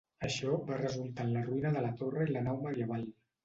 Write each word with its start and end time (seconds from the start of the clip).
Això 0.27 0.55
va 0.69 0.79
resultar 0.79 1.27
en 1.29 1.37
la 1.37 1.45
ruïna 1.51 1.75
de 1.77 1.87
la 1.87 1.95
torre 2.03 2.29
i 2.33 2.45
nau 2.51 2.61
medieval. 2.69 3.09